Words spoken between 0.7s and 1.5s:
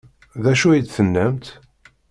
d-tennamt?